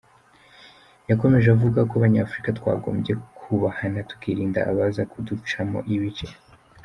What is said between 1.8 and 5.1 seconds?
ko "Abanyafurika twagombye kubahana tukirinda abaza